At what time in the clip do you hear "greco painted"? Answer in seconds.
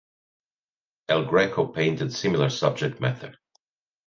1.27-2.11